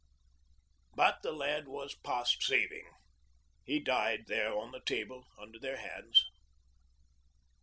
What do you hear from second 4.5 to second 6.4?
on the table under their hands.